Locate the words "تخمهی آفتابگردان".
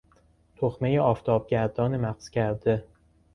0.55-1.97